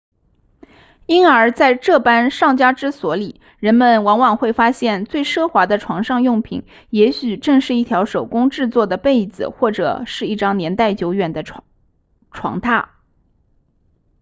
[1.05, 11.63] 因而在这般上佳之所里人们往往会发现最奢华的床上用品也许正是一条手工制作的被子或者是一张年代久远的床
[12.31, 12.87] 榻